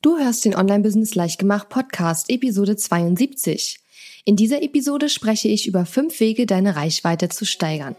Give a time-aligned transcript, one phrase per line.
[0.00, 3.80] Du hörst den Online-Business Leichtgemacht Podcast, Episode 72.
[4.24, 7.96] In dieser Episode spreche ich über fünf Wege, deine Reichweite zu steigern.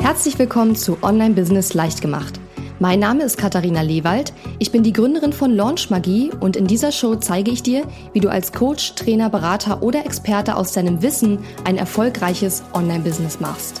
[0.00, 2.38] Herzlich willkommen zu Online-Business Leichtgemacht.
[2.78, 4.32] Mein Name ist Katharina Lewald.
[4.60, 8.20] Ich bin die Gründerin von Launch Magie und in dieser Show zeige ich dir, wie
[8.20, 13.80] du als Coach, Trainer, Berater oder Experte aus deinem Wissen ein erfolgreiches Online-Business machst.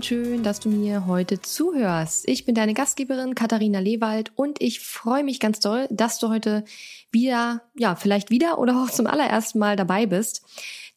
[0.00, 2.26] und schön, dass du mir heute zuhörst.
[2.26, 6.64] Ich bin deine Gastgeberin Katharina Lewald und ich freue mich ganz doll, dass du heute
[7.10, 10.42] wieder, ja, vielleicht wieder oder auch zum allerersten Mal dabei bist.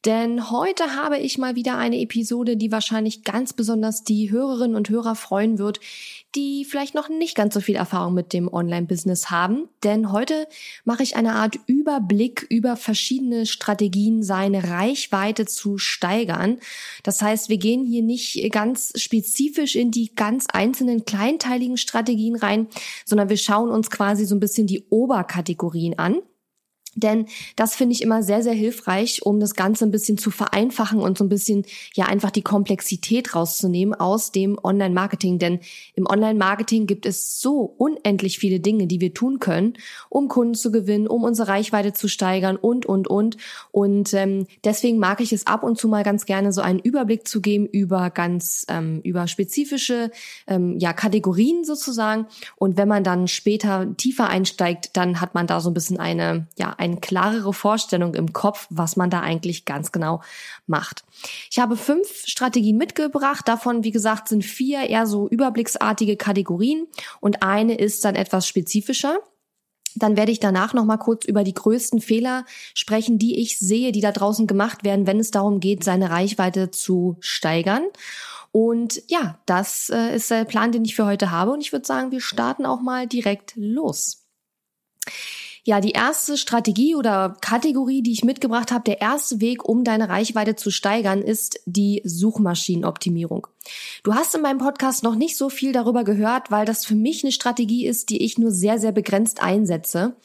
[0.06, 4.90] Denn heute habe ich mal wieder eine Episode, die wahrscheinlich ganz besonders die Hörerinnen und
[4.90, 5.80] Hörer freuen wird,
[6.36, 9.70] die vielleicht noch nicht ganz so viel Erfahrung mit dem Online-Business haben.
[9.84, 10.48] Denn heute
[10.84, 16.59] mache ich eine Art Überblick über verschiedene Strategien, seine Reichweite zu steigern.
[17.04, 22.68] Das heißt, wir gehen hier nicht ganz spezifisch in die ganz einzelnen kleinteiligen Strategien rein,
[23.06, 26.18] sondern wir schauen uns quasi so ein bisschen die Oberkategorien an.
[26.95, 31.00] Denn das finde ich immer sehr, sehr hilfreich, um das Ganze ein bisschen zu vereinfachen
[31.00, 35.39] und so ein bisschen ja einfach die Komplexität rauszunehmen aus dem Online-Marketing.
[35.39, 35.59] Denn
[35.95, 39.73] im Online-Marketing gibt es so unendlich viele Dinge, die wir tun können,
[40.09, 43.38] um Kunden zu gewinnen, um unsere Reichweite zu steigern und, und, und.
[43.72, 47.28] Und ähm, deswegen mag ich es ab und zu mal ganz gerne, so einen Überblick
[47.28, 50.11] zu geben über ganz, ähm, über spezifische
[50.47, 52.28] ähm, ja, Kategorien sozusagen.
[52.55, 56.47] Und wenn man dann später tiefer einsteigt, dann hat man da so ein bisschen eine,
[56.57, 60.22] ja, eine klarere Vorstellung im Kopf, was man da eigentlich ganz genau
[60.67, 61.03] macht.
[61.50, 63.47] Ich habe fünf Strategien mitgebracht.
[63.47, 66.88] Davon, wie gesagt, sind vier eher so überblicksartige Kategorien
[67.19, 69.19] und eine ist dann etwas spezifischer.
[69.96, 73.91] Dann werde ich danach noch mal kurz über die größten Fehler sprechen, die ich sehe,
[73.91, 77.84] die da draußen gemacht werden, wenn es darum geht, seine Reichweite zu steigern.
[78.52, 81.52] Und ja, das äh, ist der Plan, den ich für heute habe.
[81.52, 84.25] Und ich würde sagen, wir starten auch mal direkt los.
[85.66, 90.09] Ja, die erste Strategie oder Kategorie, die ich mitgebracht habe, der erste Weg, um deine
[90.09, 93.47] Reichweite zu steigern, ist die Suchmaschinenoptimierung.
[94.03, 97.24] Du hast in meinem Podcast noch nicht so viel darüber gehört, weil das für mich
[97.24, 100.18] eine Strategie ist, die ich nur sehr, sehr begrenzt einsetze.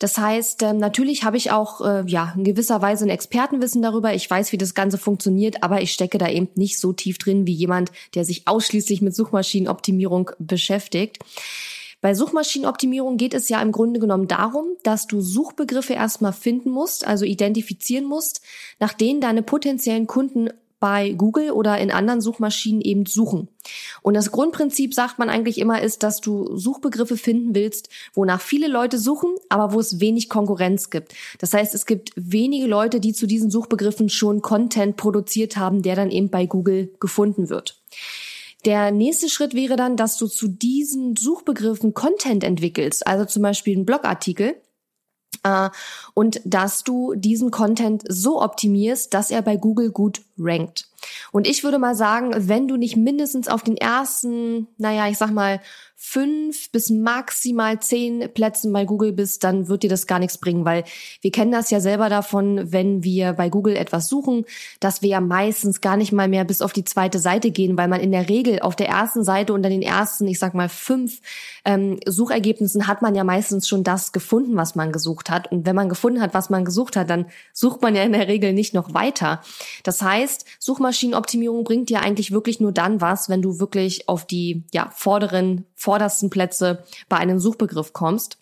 [0.00, 4.12] Das heißt, ähm, natürlich habe ich auch äh, ja in gewisser Weise ein Expertenwissen darüber.
[4.12, 7.46] Ich weiß, wie das Ganze funktioniert, aber ich stecke da eben nicht so tief drin
[7.46, 11.18] wie jemand, der sich ausschließlich mit Suchmaschinenoptimierung beschäftigt.
[12.00, 17.06] Bei Suchmaschinenoptimierung geht es ja im Grunde genommen darum, dass du Suchbegriffe erstmal finden musst,
[17.06, 18.40] also identifizieren musst,
[18.78, 20.50] nach denen deine potenziellen Kunden
[20.80, 23.48] bei Google oder in anderen Suchmaschinen eben suchen.
[24.00, 28.66] Und das Grundprinzip, sagt man eigentlich immer, ist, dass du Suchbegriffe finden willst, wonach viele
[28.66, 31.14] Leute suchen, aber wo es wenig Konkurrenz gibt.
[31.38, 35.96] Das heißt, es gibt wenige Leute, die zu diesen Suchbegriffen schon Content produziert haben, der
[35.96, 37.78] dann eben bei Google gefunden wird.
[38.64, 43.74] Der nächste Schritt wäre dann, dass du zu diesen Suchbegriffen Content entwickelst, also zum Beispiel
[43.76, 44.56] einen Blogartikel,
[45.42, 45.70] äh,
[46.14, 50.89] und dass du diesen Content so optimierst, dass er bei Google gut rankt.
[51.32, 55.30] Und ich würde mal sagen, wenn du nicht mindestens auf den ersten, naja, ich sag
[55.30, 55.60] mal,
[56.02, 60.64] fünf bis maximal zehn Plätzen bei Google bist, dann wird dir das gar nichts bringen,
[60.64, 60.84] weil
[61.20, 64.46] wir kennen das ja selber davon, wenn wir bei Google etwas suchen,
[64.80, 67.88] dass wir ja meistens gar nicht mal mehr bis auf die zweite Seite gehen, weil
[67.88, 71.20] man in der Regel auf der ersten Seite unter den ersten, ich sag mal, fünf
[71.66, 75.52] ähm, Suchergebnissen hat man ja meistens schon das gefunden, was man gesucht hat.
[75.52, 78.26] Und wenn man gefunden hat, was man gesucht hat, dann sucht man ja in der
[78.26, 79.42] Regel nicht noch weiter.
[79.82, 80.46] Das heißt,
[80.90, 85.64] Suchmaschinenoptimierung bringt dir eigentlich wirklich nur dann was, wenn du wirklich auf die ja, vorderen
[85.76, 88.38] vordersten Plätze bei einem Suchbegriff kommst.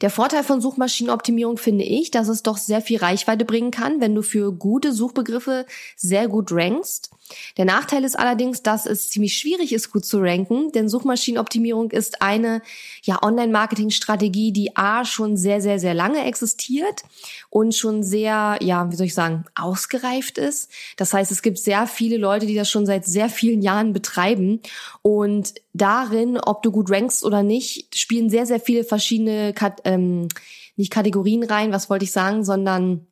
[0.00, 4.14] Der Vorteil von Suchmaschinenoptimierung finde ich, dass es doch sehr viel Reichweite bringen kann, wenn
[4.14, 5.66] du für gute Suchbegriffe
[5.96, 7.10] sehr gut rankst.
[7.56, 12.22] Der Nachteil ist allerdings, dass es ziemlich schwierig ist, gut zu ranken, denn Suchmaschinenoptimierung ist
[12.22, 12.62] eine
[13.02, 17.02] ja, Online-Marketing-Strategie, die A schon sehr, sehr, sehr lange existiert
[17.50, 20.70] und schon sehr, ja, wie soll ich sagen, ausgereift ist.
[20.96, 24.60] Das heißt, es gibt sehr viele Leute, die das schon seit sehr vielen Jahren betreiben
[25.02, 30.28] und darin, ob du gut rankst oder nicht, spielen sehr, sehr viele verschiedene, ähm,
[30.76, 33.06] nicht Kategorien rein, was wollte ich sagen, sondern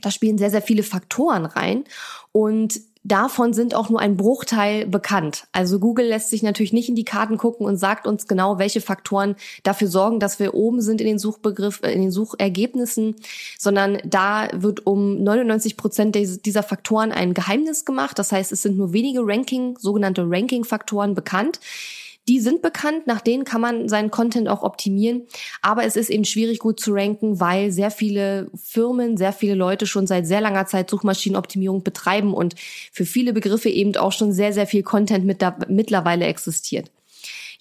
[0.00, 1.84] da spielen sehr, sehr viele Faktoren rein.
[2.32, 5.46] Und davon sind auch nur ein Bruchteil bekannt.
[5.52, 8.80] Also Google lässt sich natürlich nicht in die Karten gucken und sagt uns genau, welche
[8.80, 13.16] Faktoren dafür sorgen, dass wir oben sind in den Suchbegriff, äh, in den Suchergebnissen,
[13.58, 18.18] sondern da wird um 99 Prozent dieser Faktoren ein Geheimnis gemacht.
[18.18, 21.58] Das heißt, es sind nur wenige Ranking, sogenannte Ranking-Faktoren bekannt.
[22.28, 25.22] Die sind bekannt, nach denen kann man seinen Content auch optimieren.
[25.60, 29.86] Aber es ist eben schwierig gut zu ranken, weil sehr viele Firmen, sehr viele Leute
[29.86, 32.54] schon seit sehr langer Zeit Suchmaschinenoptimierung betreiben und
[32.92, 36.90] für viele Begriffe eben auch schon sehr, sehr viel Content mit da, mittlerweile existiert.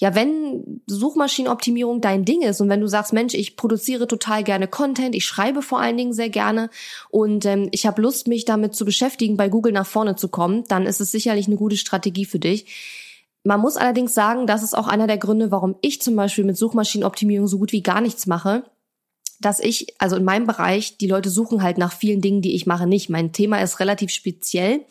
[0.02, 4.68] Ja, wenn Suchmaschinenoptimierung dein Ding ist und wenn du sagst, Mensch, ich produziere total gerne
[4.68, 6.72] Content, ich schreibe vor allen Dingen sehr gerne
[7.12, 10.63] und ähm, ich habe Lust, mich damit zu beschäftigen, bei Google nach vorne zu kommen,
[10.68, 12.66] dann ist es sicherlich eine gute Strategie für dich.
[13.44, 16.58] Man muss allerdings sagen, das ist auch einer der Gründe, warum ich zum Beispiel mit
[16.58, 18.64] Suchmaschinenoptimierung so gut wie gar nichts mache
[19.42, 22.68] dass ich, also in meinem Bereich, die Leute suchen halt nach vielen Dingen, die ich
[22.68, 23.10] mache, nicht.
[23.10, 24.86] Mein Thema ist relativ speziell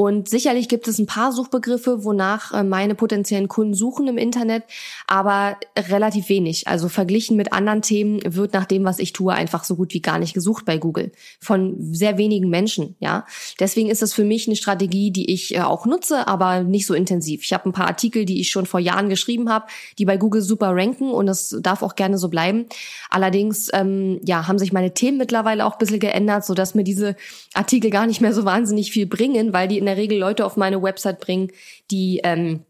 [0.00, 4.62] und sicherlich gibt es ein paar Suchbegriffe, wonach äh, meine potenziellen Kunden suchen im Internet,
[5.06, 6.66] aber relativ wenig.
[6.68, 10.00] Also verglichen mit anderen Themen wird nach dem, was ich tue, einfach so gut wie
[10.00, 11.12] gar nicht gesucht bei Google.
[11.38, 13.26] Von sehr wenigen Menschen, ja.
[13.58, 16.94] Deswegen ist das für mich eine Strategie, die ich äh, auch nutze, aber nicht so
[16.94, 17.42] intensiv.
[17.44, 19.66] Ich habe ein paar Artikel, die ich schon vor Jahren geschrieben habe,
[19.98, 22.64] die bei Google super ranken und das darf auch gerne so bleiben.
[23.10, 27.16] Allerdings, ähm, ja, haben sich meine Themen mittlerweile auch ein bisschen geändert, sodass mir diese
[27.52, 30.56] Artikel gar nicht mehr so wahnsinnig viel bringen, weil die in der Regel Leute auf
[30.56, 31.50] meine Website bringen,
[31.90, 32.64] die ähm,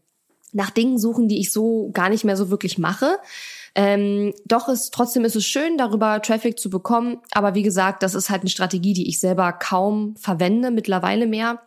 [0.53, 3.17] nach Dingen suchen, die ich so gar nicht mehr so wirklich mache.
[3.73, 7.19] Ähm, doch ist trotzdem ist es schön, darüber Traffic zu bekommen.
[7.31, 11.61] Aber wie gesagt, das ist halt eine Strategie, die ich selber kaum verwende, mittlerweile mehr.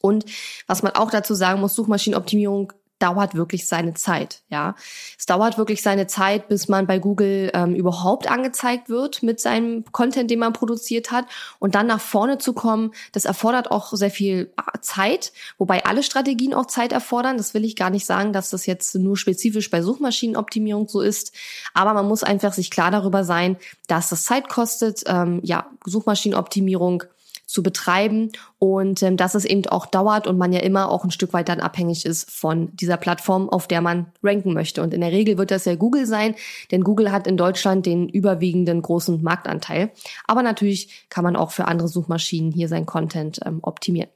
[0.00, 0.24] Und
[0.66, 4.74] was man auch dazu sagen muss, Suchmaschinenoptimierung dauert wirklich seine Zeit, ja.
[5.18, 9.84] Es dauert wirklich seine Zeit, bis man bei Google ähm, überhaupt angezeigt wird mit seinem
[9.92, 11.26] Content, den man produziert hat.
[11.58, 16.02] Und dann nach vorne zu kommen, das erfordert auch sehr viel ah, Zeit, wobei alle
[16.02, 17.36] Strategien auch Zeit erfordern.
[17.36, 21.32] Das will ich gar nicht sagen, dass das jetzt nur spezifisch bei Suchmaschinenoptimierung so ist.
[21.74, 23.56] Aber man muss einfach sich klar darüber sein,
[23.86, 25.04] dass das Zeit kostet.
[25.06, 27.04] Ähm, ja, Suchmaschinenoptimierung
[27.48, 31.10] zu betreiben und ähm, dass es eben auch dauert und man ja immer auch ein
[31.10, 34.82] Stück weit dann abhängig ist von dieser Plattform, auf der man ranken möchte.
[34.82, 36.34] Und in der Regel wird das ja Google sein,
[36.70, 39.90] denn Google hat in Deutschland den überwiegenden großen Marktanteil.
[40.26, 44.10] Aber natürlich kann man auch für andere Suchmaschinen hier sein Content ähm, optimieren.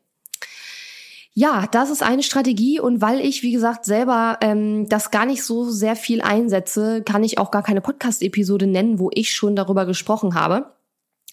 [1.33, 5.43] Ja, das ist eine Strategie und weil ich, wie gesagt, selber ähm, das gar nicht
[5.43, 9.87] so sehr viel einsetze, kann ich auch gar keine Podcast-Episode nennen, wo ich schon darüber
[9.87, 10.67] gesprochen habe.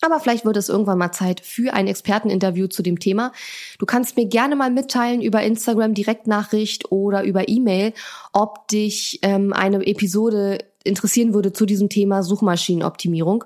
[0.01, 3.33] Aber vielleicht wird es irgendwann mal Zeit für ein Experteninterview zu dem Thema.
[3.79, 7.93] Du kannst mir gerne mal mitteilen über Instagram Direktnachricht oder über E-Mail,
[8.31, 13.43] ob dich ähm, eine Episode interessieren würde zu diesem Thema Suchmaschinenoptimierung.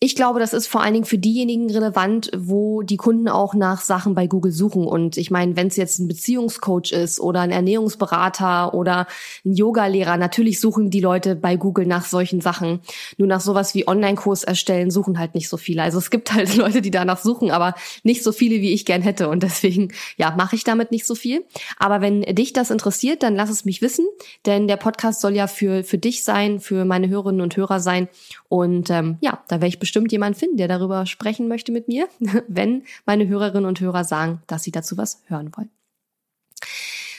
[0.00, 3.80] Ich glaube, das ist vor allen Dingen für diejenigen relevant, wo die Kunden auch nach
[3.80, 4.86] Sachen bei Google suchen.
[4.86, 9.08] Und ich meine, wenn es jetzt ein Beziehungscoach ist oder ein Ernährungsberater oder
[9.44, 12.78] ein Yogalehrer, natürlich suchen die Leute bei Google nach solchen Sachen.
[13.16, 15.82] Nur nach sowas wie Online-Kurs erstellen suchen halt nicht so viele.
[15.82, 17.74] Also es gibt halt Leute, die danach suchen, aber
[18.04, 19.28] nicht so viele, wie ich gern hätte.
[19.28, 21.44] Und deswegen, ja, mache ich damit nicht so viel.
[21.76, 24.06] Aber wenn dich das interessiert, dann lass es mich wissen,
[24.46, 28.06] denn der Podcast soll ja für, für dich sein, für meine Hörerinnen und Hörer sein.
[28.48, 32.08] Und ähm, ja, da wäre ich bestimmt jemand finden, der darüber sprechen möchte mit mir,
[32.48, 35.70] wenn meine Hörerinnen und Hörer sagen, dass sie dazu was hören wollen.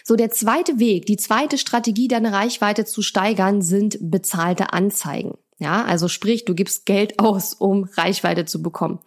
[0.04, 5.38] So, der zweite Weg, die zweite Strategie, deine Reichweite zu steigern, sind bezahlte Anzeigen.
[5.58, 9.00] Ja, also sprich, du gibst Geld aus, um Reichweite zu bekommen.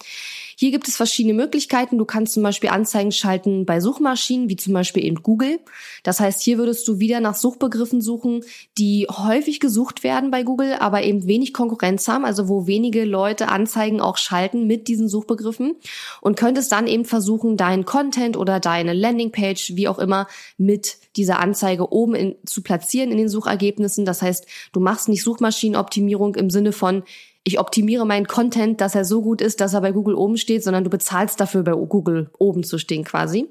[0.62, 1.98] Hier gibt es verschiedene Möglichkeiten.
[1.98, 5.58] Du kannst zum Beispiel Anzeigen schalten bei Suchmaschinen, wie zum Beispiel eben Google.
[6.04, 8.44] Das heißt, hier würdest du wieder nach Suchbegriffen suchen,
[8.78, 13.48] die häufig gesucht werden bei Google, aber eben wenig Konkurrenz haben, also wo wenige Leute
[13.48, 15.74] Anzeigen auch schalten mit diesen Suchbegriffen
[16.20, 20.28] und könntest dann eben versuchen, deinen Content oder deine Landingpage, wie auch immer,
[20.58, 24.04] mit dieser Anzeige oben in, zu platzieren in den Suchergebnissen.
[24.04, 27.02] Das heißt, du machst nicht Suchmaschinenoptimierung im Sinne von,
[27.44, 30.62] ich optimiere meinen Content, dass er so gut ist, dass er bei Google oben steht,
[30.62, 33.48] sondern du bezahlst dafür, bei Google oben zu stehen quasi.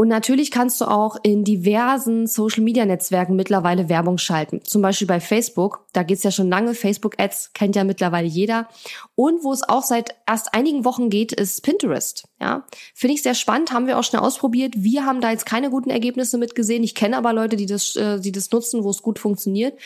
[0.00, 4.62] Und natürlich kannst du auch in diversen Social-Media-Netzwerken mittlerweile Werbung schalten.
[4.64, 5.84] Zum Beispiel bei Facebook.
[5.92, 6.72] Da geht's ja schon lange.
[6.72, 8.66] Facebook-Ads kennt ja mittlerweile jeder.
[9.14, 12.24] Und wo es auch seit erst einigen Wochen geht, ist Pinterest.
[12.40, 13.72] Ja, finde ich sehr spannend.
[13.72, 14.72] Haben wir auch schnell ausprobiert.
[14.78, 16.82] Wir haben da jetzt keine guten Ergebnisse mitgesehen.
[16.82, 19.78] Ich kenne aber Leute, die das, äh, die das nutzen, wo es gut funktioniert.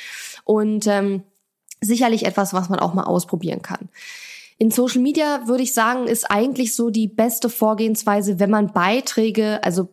[0.45, 1.25] Und ähm,
[1.81, 3.89] sicherlich etwas, was man auch mal ausprobieren kann.
[4.59, 9.63] In Social Media würde ich sagen, ist eigentlich so die beste Vorgehensweise, wenn man Beiträge,
[9.65, 9.89] also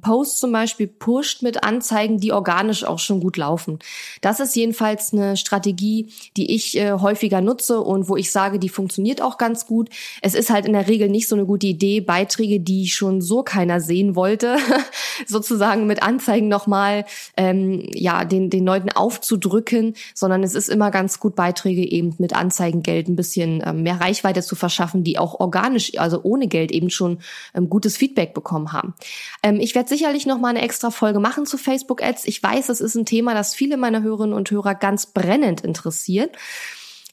[0.00, 3.78] Post zum Beispiel pusht mit Anzeigen, die organisch auch schon gut laufen.
[4.20, 8.68] Das ist jedenfalls eine Strategie, die ich äh, häufiger nutze und wo ich sage, die
[8.68, 9.88] funktioniert auch ganz gut.
[10.20, 13.44] Es ist halt in der Regel nicht so eine gute Idee, Beiträge, die schon so
[13.44, 14.56] keiner sehen wollte,
[15.28, 17.04] sozusagen mit Anzeigen nochmal
[17.36, 22.34] ähm, ja den den Leuten aufzudrücken, sondern es ist immer ganz gut Beiträge eben mit
[22.34, 26.90] Anzeigengeld ein bisschen ähm, mehr Reichweite zu verschaffen, die auch organisch, also ohne Geld eben
[26.90, 27.18] schon
[27.54, 28.94] ähm, gutes Feedback bekommen haben.
[29.42, 32.26] Ähm, ich werde sicherlich noch mal eine extra Folge machen zu Facebook Ads.
[32.26, 36.36] Ich weiß, es ist ein Thema, das viele meiner Hörerinnen und Hörer ganz brennend interessiert.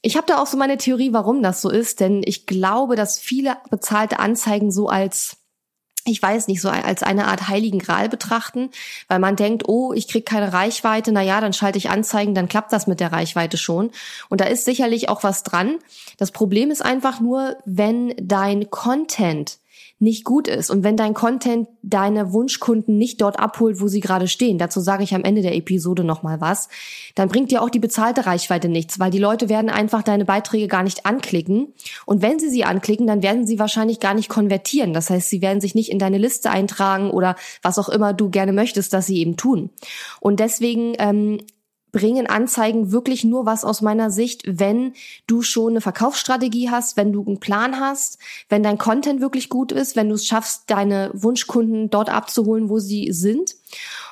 [0.02, 3.18] Ich habe da auch so meine Theorie, warum das so ist, denn ich glaube, dass
[3.18, 5.36] viele bezahlte Anzeigen so als
[6.06, 8.70] ich weiß nicht, so als eine Art heiligen Gral betrachten,
[9.08, 12.48] weil man denkt, oh, ich krieg keine Reichweite, na ja, dann schalte ich Anzeigen, dann
[12.48, 13.90] klappt das mit der Reichweite schon.
[14.28, 15.78] Und da ist sicherlich auch was dran.
[16.16, 19.58] Das Problem ist einfach nur, wenn dein Content
[20.00, 24.28] nicht gut ist und wenn dein Content deine Wunschkunden nicht dort abholt, wo sie gerade
[24.28, 26.68] stehen, dazu sage ich am Ende der Episode nochmal was,
[27.14, 30.68] dann bringt dir auch die bezahlte Reichweite nichts, weil die Leute werden einfach deine Beiträge
[30.68, 31.74] gar nicht anklicken
[32.06, 34.94] und wenn sie sie anklicken, dann werden sie wahrscheinlich gar nicht konvertieren.
[34.94, 38.30] Das heißt, sie werden sich nicht in deine Liste eintragen oder was auch immer du
[38.30, 39.68] gerne möchtest, dass sie eben tun.
[40.18, 41.38] Und deswegen ähm,
[41.92, 44.94] bringen Anzeigen wirklich nur was aus meiner Sicht, wenn
[45.26, 48.18] du schon eine Verkaufsstrategie hast, wenn du einen Plan hast,
[48.48, 52.78] wenn dein Content wirklich gut ist, wenn du es schaffst, deine Wunschkunden dort abzuholen, wo
[52.78, 53.56] sie sind.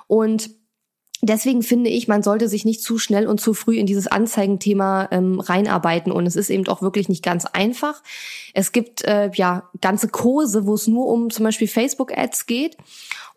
[0.06, 0.50] Und
[1.20, 5.08] Deswegen finde ich, man sollte sich nicht zu schnell und zu früh in dieses Anzeigenthema
[5.10, 6.12] ähm, reinarbeiten.
[6.12, 8.02] Und es ist eben auch wirklich nicht ganz einfach.
[8.54, 12.76] Es gibt äh, ja ganze Kurse, wo es nur um zum Beispiel Facebook-Ads geht.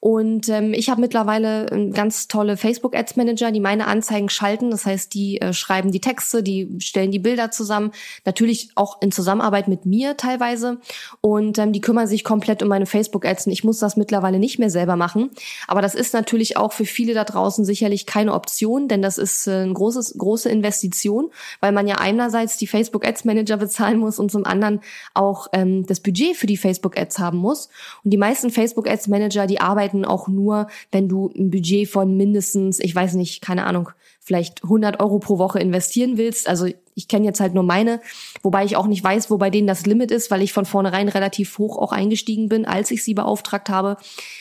[0.01, 4.71] Und ähm, ich habe mittlerweile ähm, ganz tolle Facebook Ads Manager, die meine Anzeigen schalten.
[4.71, 7.91] Das heißt, die äh, schreiben die Texte, die stellen die Bilder zusammen.
[8.25, 10.79] Natürlich auch in Zusammenarbeit mit mir teilweise.
[11.21, 13.45] Und ähm, die kümmern sich komplett um meine Facebook Ads.
[13.45, 15.29] Und ich muss das mittlerweile nicht mehr selber machen.
[15.67, 19.45] Aber das ist natürlich auch für viele da draußen sicherlich keine Option, denn das ist
[19.45, 21.29] äh, eine großes, große Investition,
[21.59, 24.81] weil man ja einerseits die Facebook Ads Manager bezahlen muss und zum anderen
[25.13, 27.69] auch ähm, das Budget für die Facebook Ads haben muss.
[28.03, 31.89] Und die meisten Facebook Ads Manager, die arbeiten arbeiten auch nur, wenn du ein Budget
[31.89, 36.47] von mindestens, ich weiß nicht, keine Ahnung, vielleicht 100 Euro pro Woche investieren willst.
[36.47, 38.01] Also ich kenne jetzt halt nur meine,
[38.43, 41.09] wobei ich auch nicht weiß, wo bei denen das Limit ist, weil ich von vornherein
[41.09, 43.97] relativ hoch auch eingestiegen bin, als ich sie beauftragt habe.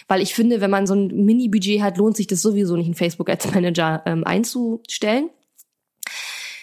[0.07, 2.95] Weil ich finde, wenn man so ein Mini-Budget hat, lohnt sich das sowieso nicht, einen
[2.95, 5.31] Facebook Ads Manager ähm, einzustellen.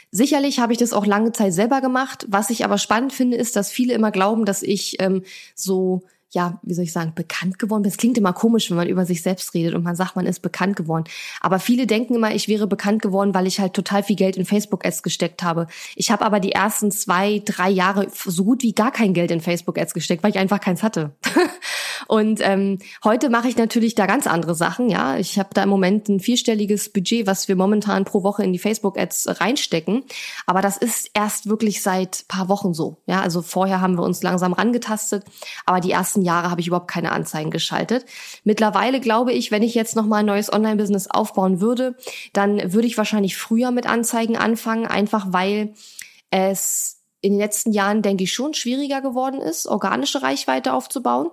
[0.09, 2.25] Sicherlich habe ich das auch lange Zeit selber gemacht.
[2.29, 6.03] Was ich aber spannend finde, ist, dass viele immer glauben, dass ich ähm, so
[6.37, 7.89] ja, wie soll ich sagen, bekannt geworden bin.
[7.89, 10.41] Es klingt immer komisch, wenn man über sich selbst redet und man sagt, man ist
[10.43, 11.05] bekannt geworden.
[11.41, 14.45] Aber viele denken immer, ich wäre bekannt geworden, weil ich halt total viel Geld in
[14.45, 15.65] Facebook-Ads gesteckt habe.
[15.95, 19.41] Ich habe aber die ersten zwei, drei Jahre so gut wie gar kein Geld in
[19.41, 21.15] Facebook-Ads gesteckt, weil ich einfach keins hatte.
[22.07, 24.89] und ähm, heute mache ich natürlich da ganz andere Sachen.
[24.89, 28.53] Ja, ich habe da im Moment ein vierstelliges Budget, was wir momentan pro Woche in
[28.53, 30.03] die Facebook-Ads reinstecken.
[30.45, 32.97] Aber das ist erst wirklich seit paar Wochen so.
[33.05, 35.25] Ja, also vorher haben wir uns langsam rangetastet,
[35.65, 38.05] aber die ersten Jahre habe ich überhaupt keine Anzeigen geschaltet.
[38.43, 41.95] Mittlerweile glaube ich, wenn ich jetzt noch mal ein neues Online-Business aufbauen würde,
[42.33, 45.73] dann würde ich wahrscheinlich früher mit Anzeigen anfangen, einfach weil
[46.29, 51.29] es in den letzten Jahren, denke ich, schon schwieriger geworden ist, organische Reichweite aufzubauen.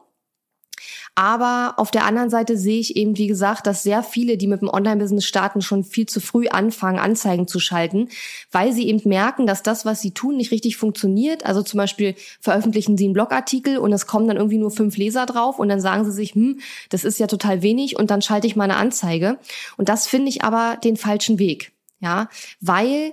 [1.17, 4.63] Aber auf der anderen Seite sehe ich eben, wie gesagt, dass sehr viele, die mit
[4.63, 8.09] dem Online-Business starten, schon viel zu früh anfangen, Anzeigen zu schalten,
[8.51, 11.47] weil sie eben merken, dass das, was sie tun, nicht richtig funktioniert.
[11.47, 15.25] Also zum Beispiel veröffentlichen sie einen Blogartikel und es kommen dann irgendwie nur fünf Leser
[15.25, 18.49] drauf und dann sagen sie sich, hm, das ist ja total wenig und dann schalte
[18.49, 19.39] ich mal eine Anzeige.
[19.77, 21.73] Und das finde ich aber den falschen Weg.
[22.01, 22.29] Ja,
[22.61, 23.13] weil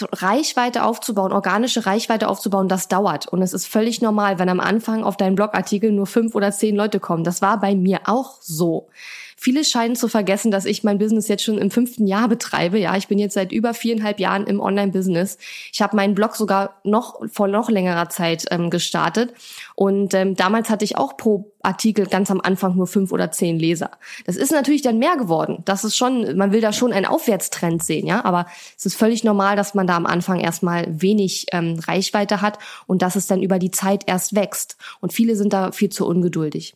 [0.00, 3.28] Reichweite aufzubauen, organische Reichweite aufzubauen, das dauert.
[3.28, 6.74] Und es ist völlig normal, wenn am Anfang auf deinen Blogartikel nur fünf oder zehn
[6.74, 7.22] Leute kommen.
[7.22, 8.88] Das war bei mir auch so.
[9.36, 12.78] Viele scheinen zu vergessen, dass ich mein Business jetzt schon im fünften Jahr betreibe.
[12.78, 15.38] Ja, ich bin jetzt seit über viereinhalb Jahren im Online-Business.
[15.72, 19.34] Ich habe meinen Blog sogar noch vor noch längerer Zeit ähm, gestartet.
[19.74, 23.58] Und ähm, damals hatte ich auch pro Artikel ganz am Anfang nur fünf oder zehn
[23.58, 23.90] Leser.
[24.26, 25.62] Das ist natürlich dann mehr geworden.
[25.64, 28.24] Das ist schon, man will da schon einen Aufwärtstrend sehen, ja.
[28.24, 32.58] Aber es ist völlig normal, dass man da am Anfang erstmal wenig ähm, Reichweite hat
[32.86, 34.76] und dass es dann über die Zeit erst wächst.
[35.00, 36.74] Und viele sind da viel zu ungeduldig.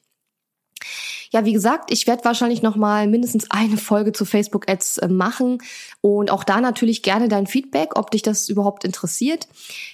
[1.30, 5.08] Ja, wie gesagt, ich werde wahrscheinlich noch mal mindestens eine Folge zu Facebook Ads äh,
[5.08, 5.58] machen
[6.00, 9.46] und auch da natürlich gerne dein Feedback, ob dich das überhaupt interessiert.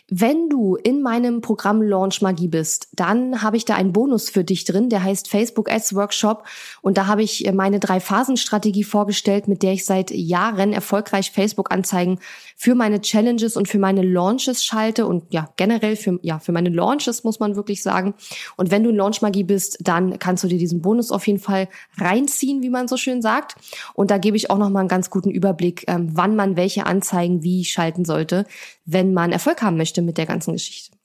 [0.08, 4.44] Wenn du in meinem Programm Launch Magie bist, dann habe ich da einen Bonus für
[4.44, 6.46] dich drin, der heißt Facebook Ads Workshop
[6.82, 10.72] und da habe ich äh, meine drei Phasen Strategie vorgestellt, mit der ich seit Jahren
[10.72, 12.20] erfolgreich Facebook Anzeigen
[12.64, 16.70] für meine Challenges und für meine Launches schalte und ja, generell für, ja, für meine
[16.70, 18.14] Launches muss man wirklich sagen.
[18.56, 21.68] Und wenn du in Launchmagie bist, dann kannst du dir diesen Bonus auf jeden Fall
[21.98, 23.56] reinziehen, wie man so schön sagt.
[23.92, 27.42] Und da gebe ich auch nochmal einen ganz guten Überblick, ähm, wann man welche Anzeigen
[27.42, 28.46] wie schalten sollte,
[28.86, 30.96] wenn man Erfolg haben möchte mit der ganzen Geschichte.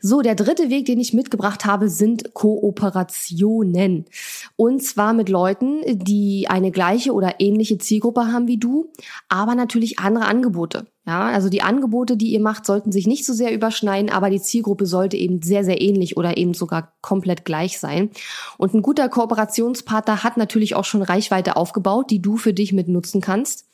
[0.00, 4.06] So, der dritte Weg, den ich mitgebracht habe, sind Kooperationen.
[4.56, 8.90] Und zwar mit Leuten, die eine gleiche oder ähnliche Zielgruppe haben wie du,
[9.28, 10.86] aber natürlich andere Angebote.
[11.06, 14.40] Ja, also die Angebote, die ihr macht, sollten sich nicht so sehr überschneiden, aber die
[14.40, 18.08] Zielgruppe sollte eben sehr, sehr ähnlich oder eben sogar komplett gleich sein.
[18.56, 22.88] Und ein guter Kooperationspartner hat natürlich auch schon Reichweite aufgebaut, die du für dich mit
[22.88, 23.66] nutzen kannst.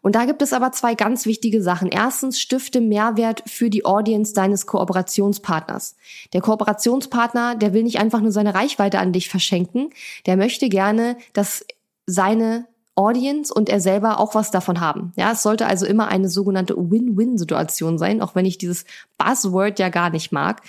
[0.00, 1.88] Und da gibt es aber zwei ganz wichtige Sachen.
[1.88, 5.96] Erstens, stifte Mehrwert für die Audience deines Kooperationspartners.
[6.32, 9.90] Der Kooperationspartner, der will nicht einfach nur seine Reichweite an dich verschenken,
[10.26, 11.64] der möchte gerne, dass
[12.06, 12.66] seine
[12.98, 15.12] Audience und er selber auch was davon haben.
[15.14, 18.84] Ja, es sollte also immer eine sogenannte Win-Win-Situation sein, auch wenn ich dieses
[19.18, 20.62] Buzzword ja gar nicht mag.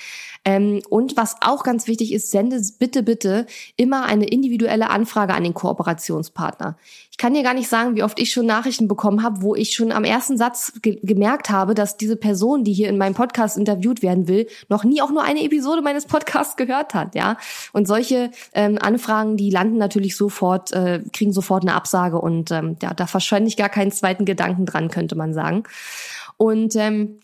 [0.45, 5.43] Ähm, und was auch ganz wichtig ist, sende bitte, bitte immer eine individuelle Anfrage an
[5.43, 6.77] den Kooperationspartner.
[7.11, 9.73] Ich kann dir gar nicht sagen, wie oft ich schon Nachrichten bekommen habe, wo ich
[9.73, 13.57] schon am ersten Satz ge gemerkt habe, dass diese Person, die hier in meinem Podcast
[13.57, 17.37] interviewt werden will, noch nie auch nur eine Episode meines Podcasts gehört hat, ja.
[17.73, 22.77] Und solche ähm, Anfragen, die landen natürlich sofort, äh, kriegen sofort eine Absage und ähm,
[22.81, 25.63] ja, da wahrscheinlich gar keinen zweiten Gedanken dran, könnte man sagen.
[26.37, 27.19] Und ähm,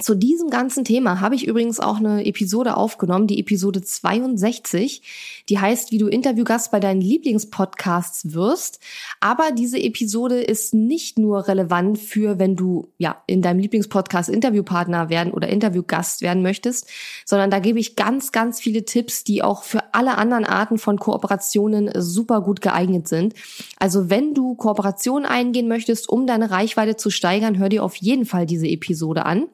[0.00, 5.44] zu diesem ganzen Thema habe ich übrigens auch eine Episode aufgenommen, die Episode 62.
[5.48, 8.80] Die heißt, wie du Interviewgast bei deinen Lieblingspodcasts wirst.
[9.20, 15.10] Aber diese Episode ist nicht nur relevant für, wenn du ja in deinem Lieblingspodcast Interviewpartner
[15.10, 16.88] werden oder Interviewgast werden möchtest,
[17.24, 20.98] sondern da gebe ich ganz, ganz viele Tipps, die auch für alle anderen Arten von
[20.98, 23.34] Kooperationen super gut geeignet sind.
[23.78, 28.26] Also wenn du Kooperationen eingehen möchtest, um deine Reichweite zu steigern, hör dir auf jeden
[28.26, 29.46] Fall diese Episode an.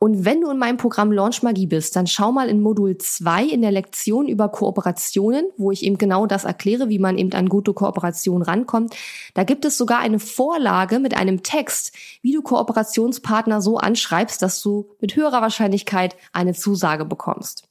[0.00, 3.44] Und wenn du in meinem Programm Launch Magie bist, dann schau mal in Modul 2
[3.44, 7.48] in der Lektion über Kooperationen, wo ich eben genau das erkläre, wie man eben an
[7.48, 8.94] gute Kooperation rankommt.
[9.34, 14.62] Da gibt es sogar eine Vorlage mit einem Text, wie du Kooperationspartner so anschreibst, dass
[14.62, 17.67] du mit höherer Wahrscheinlichkeit eine Zusage bekommst.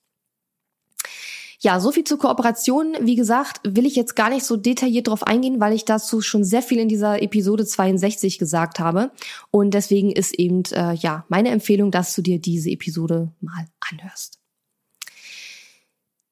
[1.60, 2.96] Ja, so viel zur Kooperation.
[3.02, 6.44] Wie gesagt, will ich jetzt gar nicht so detailliert drauf eingehen, weil ich dazu schon
[6.44, 9.12] sehr viel in dieser Episode 62 gesagt habe.
[9.50, 14.40] Und deswegen ist eben, äh, ja, meine Empfehlung, dass du dir diese Episode mal anhörst.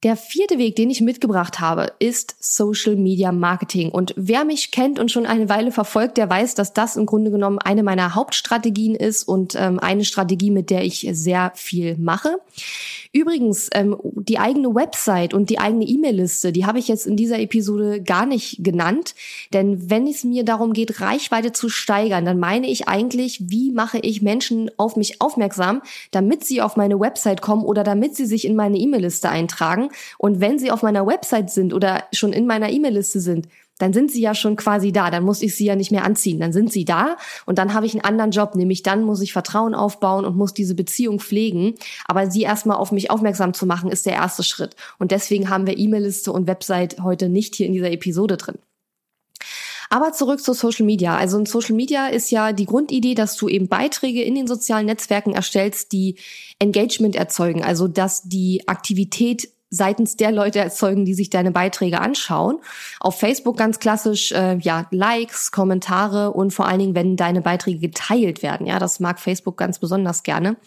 [0.05, 3.89] Der vierte Weg, den ich mitgebracht habe, ist Social Media Marketing.
[3.89, 7.31] Und wer mich kennt und schon eine Weile verfolgt, der weiß, dass das im Grunde
[7.31, 12.37] genommen eine meiner Hauptstrategien ist und ähm, eine Strategie, mit der ich sehr viel mache.
[13.15, 17.39] Übrigens, ähm, die eigene Website und die eigene E-Mail-Liste, die habe ich jetzt in dieser
[17.39, 19.15] Episode gar nicht genannt.
[19.53, 23.99] Denn wenn es mir darum geht, Reichweite zu steigern, dann meine ich eigentlich, wie mache
[23.99, 28.43] ich Menschen auf mich aufmerksam, damit sie auf meine Website kommen oder damit sie sich
[28.43, 29.91] in meine E-Mail-Liste eintragen.
[30.17, 34.11] Und wenn sie auf meiner Website sind oder schon in meiner E-Mail-Liste sind, dann sind
[34.11, 36.71] sie ja schon quasi da, dann muss ich sie ja nicht mehr anziehen, dann sind
[36.71, 40.25] sie da und dann habe ich einen anderen Job, nämlich dann muss ich Vertrauen aufbauen
[40.25, 44.13] und muss diese Beziehung pflegen, aber sie erstmal auf mich aufmerksam zu machen, ist der
[44.13, 48.37] erste Schritt und deswegen haben wir E-Mail-Liste und Website heute nicht hier in dieser Episode
[48.37, 48.55] drin.
[49.89, 51.15] Aber zurück zu Social Media.
[51.15, 54.87] Also in Social Media ist ja die Grundidee, dass du eben Beiträge in den sozialen
[54.87, 56.17] Netzwerken erstellst, die
[56.59, 62.59] Engagement erzeugen, also dass die Aktivität seitens der Leute erzeugen, die sich deine Beiträge anschauen.
[62.99, 67.79] Auf Facebook ganz klassisch, äh, ja, Likes, Kommentare und vor allen Dingen, wenn deine Beiträge
[67.79, 68.67] geteilt werden.
[68.67, 70.57] Ja, das mag Facebook ganz besonders gerne.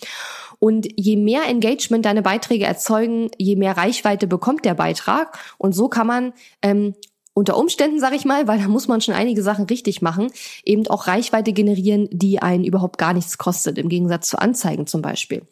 [0.58, 5.38] Und je mehr Engagement deine Beiträge erzeugen, je mehr Reichweite bekommt der Beitrag.
[5.56, 6.32] Und so kann man
[6.62, 6.94] ähm,
[7.38, 10.32] unter Umständen, sage ich mal, weil da muss man schon einige Sachen richtig machen,
[10.64, 15.02] eben auch Reichweite generieren, die einen überhaupt gar nichts kostet, im Gegensatz zu Anzeigen zum
[15.02, 15.42] Beispiel.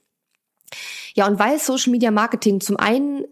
[1.15, 3.25] Ja, und weil Social Media Marketing zum einen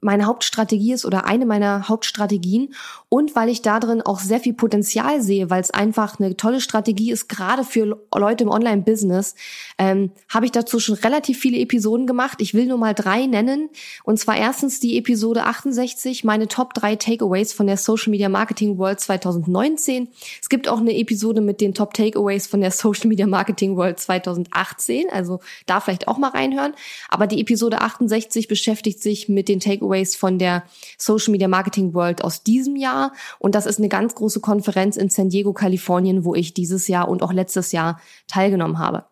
[0.00, 2.74] meine Hauptstrategie ist oder eine meiner Hauptstrategien
[3.08, 6.60] und weil ich da drin auch sehr viel Potenzial sehe, weil es einfach eine tolle
[6.60, 9.34] Strategie ist, gerade für Leute im Online-Business,
[9.78, 12.40] ähm, habe ich dazu schon relativ viele Episoden gemacht.
[12.40, 13.70] Ich will nur mal drei nennen.
[14.04, 18.78] Und zwar erstens die Episode 68, meine Top 3 Takeaways von der Social Media Marketing
[18.78, 20.08] World 2019.
[20.40, 23.98] Es gibt auch eine Episode mit den Top Takeaways von der Social Media Marketing World
[23.98, 25.06] 2018.
[25.10, 26.74] Also da vielleicht auch mal reinhören.
[27.08, 30.64] Aber die Episode 68 beschäftigt sich mit den Takeaways Takeaways von der
[30.96, 33.12] Social Media Marketing World aus diesem Jahr.
[33.38, 37.08] Und das ist eine ganz große Konferenz in San Diego, Kalifornien, wo ich dieses Jahr
[37.08, 39.04] und auch letztes Jahr teilgenommen habe.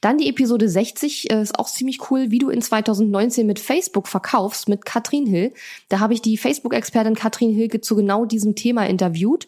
[0.00, 4.08] Dann die Episode 60 äh, ist auch ziemlich cool, wie du in 2019 mit Facebook
[4.08, 5.52] verkaufst mit Katrin Hill.
[5.88, 9.46] Da habe ich die Facebook-Expertin Katrin Hill zu genau diesem Thema interviewt.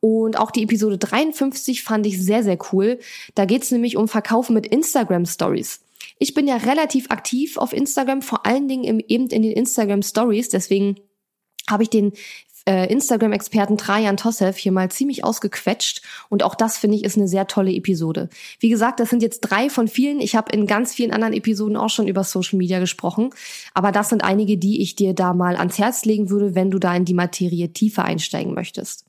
[0.00, 3.00] Und auch die Episode 53 fand ich sehr, sehr cool.
[3.34, 5.80] Da geht es nämlich um Verkaufen mit Instagram Stories.
[6.18, 10.02] Ich bin ja relativ aktiv auf Instagram, vor allen Dingen im, eben in den Instagram
[10.02, 10.48] Stories.
[10.48, 10.96] Deswegen
[11.68, 12.12] habe ich den
[12.68, 16.02] äh, Instagram-Experten Trajan Tossev hier mal ziemlich ausgequetscht.
[16.28, 18.28] Und auch das finde ich ist eine sehr tolle Episode.
[18.60, 20.20] Wie gesagt, das sind jetzt drei von vielen.
[20.20, 23.30] Ich habe in ganz vielen anderen Episoden auch schon über Social Media gesprochen.
[23.72, 26.78] Aber das sind einige, die ich dir da mal ans Herz legen würde, wenn du
[26.78, 29.06] da in die Materie tiefer einsteigen möchtest.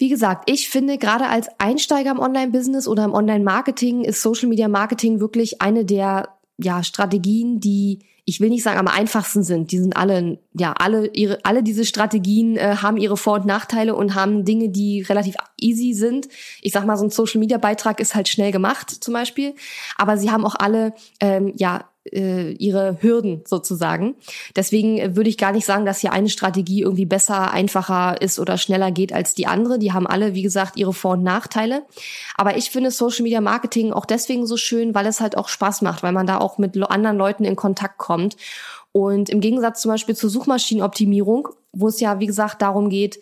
[0.00, 4.66] Wie gesagt, ich finde, gerade als Einsteiger im Online-Business oder im Online-Marketing ist Social Media
[4.66, 9.72] Marketing wirklich eine der ja, Strategien, die ich will nicht sagen am einfachsten sind.
[9.72, 13.94] Die sind alle, ja, alle ihre, alle diese Strategien äh, haben ihre Vor- und Nachteile
[13.94, 16.28] und haben Dinge, die relativ easy sind.
[16.62, 19.54] Ich sag mal, so ein Social Media Beitrag ist halt schnell gemacht, zum Beispiel.
[19.96, 24.14] Aber sie haben auch alle, ähm, ja, äh, ihre Hürden sozusagen.
[24.56, 28.38] Deswegen äh, würde ich gar nicht sagen, dass hier eine Strategie irgendwie besser, einfacher ist
[28.38, 29.78] oder schneller geht als die andere.
[29.78, 31.82] Die haben alle, wie gesagt, ihre Vor- und Nachteile.
[32.36, 35.82] Aber ich finde Social Media Marketing auch deswegen so schön, weil es halt auch Spaß
[35.82, 38.36] macht, weil man da auch mit anderen Leuten in Kontakt kommt.
[38.92, 43.20] Und im Gegensatz zum Beispiel zur Suchmaschinenoptimierung, wo es ja, wie gesagt, darum geht,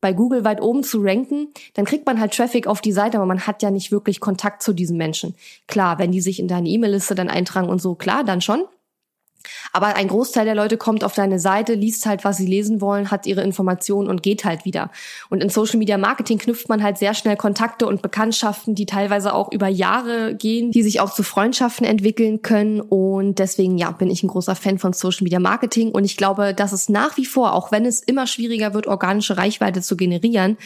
[0.00, 3.26] bei Google weit oben zu ranken, dann kriegt man halt Traffic auf die Seite, aber
[3.26, 5.34] man hat ja nicht wirklich Kontakt zu diesen Menschen.
[5.66, 8.62] Klar, wenn die sich in deine E-Mail-Liste dann eintragen und so, klar, dann schon.
[9.72, 13.10] Aber ein Großteil der Leute kommt auf deine Seite, liest halt, was sie lesen wollen,
[13.10, 14.90] hat ihre Informationen und geht halt wieder.
[15.30, 19.34] Und in Social Media Marketing knüpft man halt sehr schnell Kontakte und Bekanntschaften, die teilweise
[19.34, 22.80] auch über Jahre gehen, die sich auch zu Freundschaften entwickeln können.
[22.80, 25.90] Und deswegen, ja, bin ich ein großer Fan von Social Media Marketing.
[25.90, 29.36] Und ich glaube, dass es nach wie vor, auch wenn es immer schwieriger wird, organische
[29.36, 30.56] Reichweite zu generieren,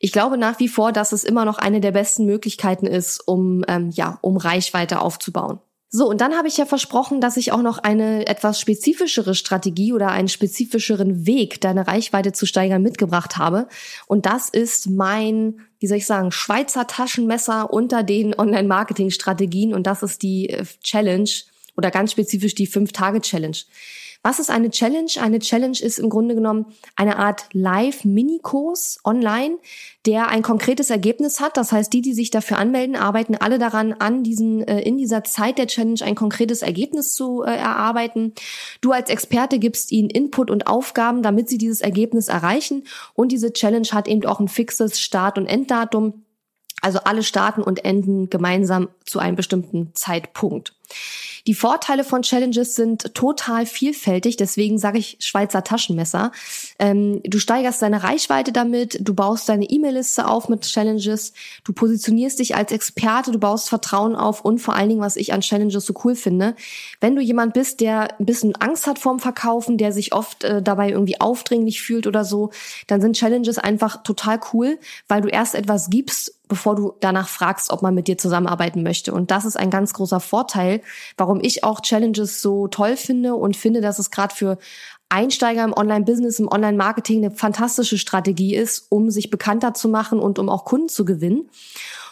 [0.00, 3.64] ich glaube nach wie vor, dass es immer noch eine der besten Möglichkeiten ist, um
[3.66, 5.58] ähm, ja, um Reichweite aufzubauen.
[5.90, 9.94] So, und dann habe ich ja versprochen, dass ich auch noch eine etwas spezifischere Strategie
[9.94, 13.68] oder einen spezifischeren Weg, deine Reichweite zu steigern, mitgebracht habe.
[14.06, 19.72] Und das ist mein, wie soll ich sagen, Schweizer Taschenmesser unter den Online-Marketing-Strategien.
[19.72, 21.30] Und das ist die äh, Challenge
[21.74, 23.56] oder ganz spezifisch die Fünf-Tage-Challenge.
[24.24, 25.10] Was ist eine Challenge?
[25.20, 29.58] Eine Challenge ist im Grunde genommen eine Art Live-Minikurs online,
[30.06, 31.56] der ein konkretes Ergebnis hat.
[31.56, 35.22] Das heißt, die, die sich dafür anmelden, arbeiten alle daran, an diesen, äh, in dieser
[35.22, 38.34] Zeit der Challenge ein konkretes Ergebnis zu äh, erarbeiten.
[38.80, 42.84] Du als Experte gibst ihnen Input und Aufgaben, damit sie dieses Ergebnis erreichen.
[43.14, 46.24] Und diese Challenge hat eben auch ein fixes Start- und Enddatum.
[46.82, 50.77] Also alle starten und enden gemeinsam zu einem bestimmten Zeitpunkt.
[51.46, 56.30] Die Vorteile von Challenges sind total vielfältig, deswegen sage ich Schweizer Taschenmesser.
[56.78, 61.32] Ähm, du steigerst deine Reichweite damit, du baust deine E-Mail-Liste auf mit Challenges,
[61.64, 65.32] du positionierst dich als Experte, du baust Vertrauen auf und vor allen Dingen, was ich
[65.32, 66.54] an Challenges so cool finde,
[67.00, 70.62] wenn du jemand bist, der ein bisschen Angst hat vorm Verkaufen, der sich oft äh,
[70.62, 72.50] dabei irgendwie aufdringlich fühlt oder so,
[72.88, 77.70] dann sind Challenges einfach total cool, weil du erst etwas gibst bevor du danach fragst,
[77.70, 79.12] ob man mit dir zusammenarbeiten möchte.
[79.12, 80.77] Und das ist ein ganz großer Vorteil,
[81.16, 84.58] warum ich auch Challenges so toll finde und finde, dass es gerade für
[85.08, 90.38] Einsteiger im Online-Business, im Online-Marketing eine fantastische Strategie ist, um sich bekannter zu machen und
[90.38, 91.48] um auch Kunden zu gewinnen.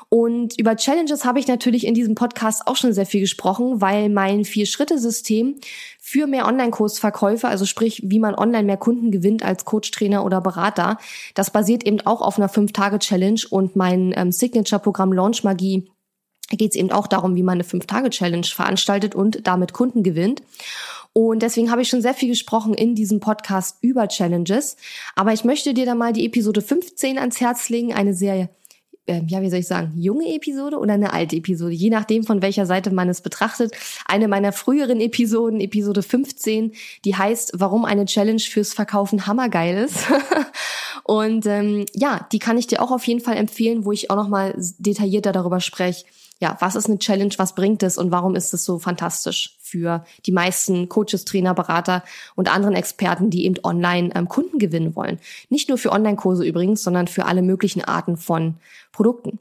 [0.09, 4.09] Und über Challenges habe ich natürlich in diesem Podcast auch schon sehr viel gesprochen, weil
[4.09, 5.57] mein Vier-Schritte-System
[5.99, 10.41] für mehr Online-Kursverkäufe, also sprich, wie man online mehr Kunden gewinnt als Coach, Trainer oder
[10.41, 10.99] Berater,
[11.35, 15.91] das basiert eben auch auf einer Fünf-Tage-Challenge und mein ähm, Signature-Programm Launch Magie
[16.51, 20.43] geht es eben auch darum, wie man eine Fünf-Tage-Challenge veranstaltet und damit Kunden gewinnt.
[21.13, 24.77] Und deswegen habe ich schon sehr viel gesprochen in diesem Podcast über Challenges.
[25.15, 28.51] Aber ich möchte dir da mal die Episode 15 ans Herz legen, eine sehr
[29.07, 32.43] äh, ja, wie soll ich sagen, junge Episode oder eine alte Episode, je nachdem, von
[32.43, 33.73] welcher Seite man es betrachtet.
[34.05, 36.73] Eine meiner früheren Episoden, Episode 15,
[37.05, 40.07] die heißt, warum eine Challenge fürs Verkaufen hammergeil ist.
[41.05, 44.17] Und ähm, ja, die kann ich dir auch auf jeden Fall empfehlen, wo ich auch
[44.17, 46.05] nochmal detaillierter darüber spreche,
[46.39, 50.05] ja, was ist eine Challenge, was bringt es und warum ist es so fantastisch für
[50.27, 55.19] die meisten Coaches, Trainer, Berater und anderen Experten, die eben online ähm, Kunden gewinnen wollen.
[55.49, 58.57] Nicht nur für Online-Kurse übrigens, sondern für alle möglichen Arten von
[58.93, 59.39] Produkten.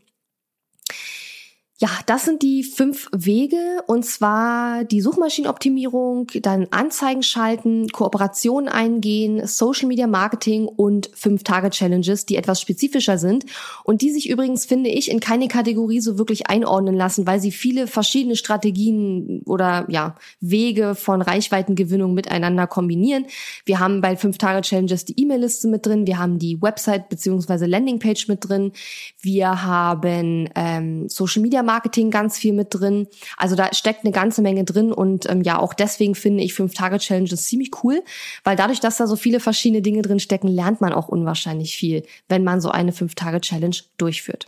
[1.82, 9.46] Ja, das sind die fünf Wege und zwar die Suchmaschinenoptimierung, dann Anzeigen schalten, Kooperationen eingehen,
[9.46, 13.44] Social Media Marketing und fünf Tage Challenges, die etwas spezifischer sind
[13.84, 17.52] und die sich übrigens finde ich in keine Kategorie so wirklich einordnen lassen, weil sie
[17.52, 23.26] viele verschiedene Strategien oder ja Wege von Reichweitengewinnung miteinander kombinieren.
[23.66, 27.66] Wir haben bei fünf Tage Challenges die E-Mail-Liste mit drin, wir haben die Website beziehungsweise
[27.66, 28.72] Landingpage mit drin,
[29.20, 33.08] wir haben ähm, Social Media E-Mail-Marketing ganz viel mit drin.
[33.38, 36.74] Also da steckt eine ganze Menge drin und ähm, ja, auch deswegen finde ich fünf
[36.74, 38.04] Tage Challenges ziemlich cool,
[38.44, 42.04] weil dadurch, dass da so viele verschiedene Dinge drin stecken, lernt man auch unwahrscheinlich viel,
[42.30, 44.48] wenn man so eine fünf Tage Challenge durchführt.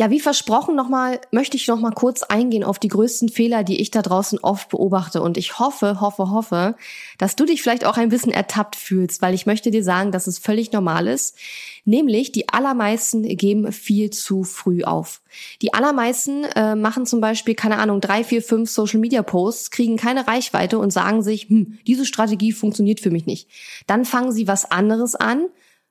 [0.00, 3.90] Ja, wie versprochen nochmal, möchte ich nochmal kurz eingehen auf die größten Fehler, die ich
[3.90, 5.20] da draußen oft beobachte.
[5.20, 6.74] Und ich hoffe, hoffe, hoffe,
[7.18, 10.26] dass du dich vielleicht auch ein bisschen ertappt fühlst, weil ich möchte dir sagen, dass
[10.26, 11.36] es völlig normal ist.
[11.84, 15.20] Nämlich, die allermeisten geben viel zu früh auf.
[15.60, 19.98] Die allermeisten äh, machen zum Beispiel, keine Ahnung, drei, vier, fünf Social Media Posts, kriegen
[19.98, 23.50] keine Reichweite und sagen sich, hm, diese Strategie funktioniert für mich nicht.
[23.86, 25.44] Dann fangen sie was anderes an,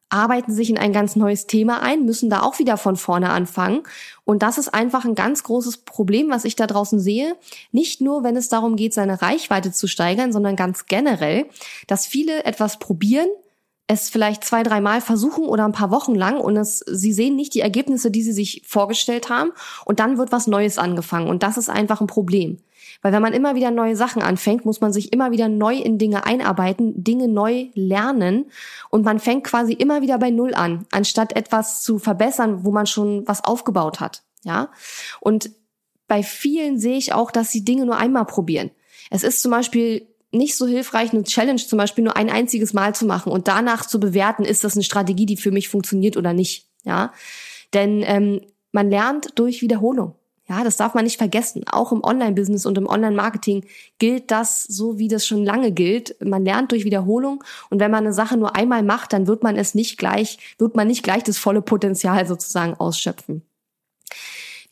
[0.09, 3.83] arbeiten sich in ein ganz neues Thema ein, müssen da auch wieder von vorne anfangen.
[4.25, 7.35] Und das ist einfach ein ganz großes Problem, was ich da draußen sehe.
[7.71, 11.45] Nicht nur, wenn es darum geht, seine Reichweite zu steigern, sondern ganz generell,
[11.87, 13.27] dass viele etwas probieren,
[13.89, 17.55] es vielleicht zwei, dreimal versuchen oder ein paar Wochen lang und es, sie sehen nicht
[17.55, 19.51] die Ergebnisse, die sie sich vorgestellt haben
[19.83, 22.59] und dann wird was Neues angefangen und das ist einfach ein Problem.
[23.01, 25.97] Weil wenn man immer wieder neue Sachen anfängt, muss man sich immer wieder neu in
[25.97, 28.51] Dinge einarbeiten, Dinge neu lernen
[28.89, 32.87] und man fängt quasi immer wieder bei Null an, anstatt etwas zu verbessern, wo man
[32.87, 34.23] schon was aufgebaut hat.
[34.43, 34.69] Ja.
[35.21, 35.51] Und
[36.07, 38.71] bei vielen sehe ich auch, dass sie Dinge nur einmal probieren.
[39.09, 42.93] Es ist zum Beispiel nicht so hilfreich, eine Challenge zum Beispiel nur ein einziges Mal
[42.93, 46.33] zu machen und danach zu bewerten, ist das eine Strategie, die für mich funktioniert oder
[46.33, 46.67] nicht.
[46.83, 47.13] Ja,
[47.73, 50.15] denn ähm, man lernt durch Wiederholung.
[50.49, 51.63] Ja, das darf man nicht vergessen.
[51.71, 53.65] Auch im Online-Business und im Online-Marketing
[53.99, 56.15] gilt das so, wie das schon lange gilt.
[56.25, 59.55] Man lernt durch Wiederholung und wenn man eine Sache nur einmal macht, dann wird man
[59.55, 63.43] es nicht gleich, wird man nicht gleich das volle Potenzial sozusagen ausschöpfen.